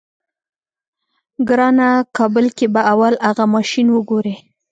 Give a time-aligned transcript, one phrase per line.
[1.47, 4.35] ګرانه کابل کې به اول اغه ماشين وګورې.